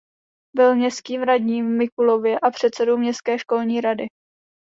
Byl 0.55 0.75
městským 0.75 1.23
radním 1.23 1.65
v 1.65 1.77
Mikulově 1.77 2.39
a 2.39 2.51
předsedou 2.51 2.97
městské 2.97 3.39
školní 3.39 3.81
rady. 3.81 4.05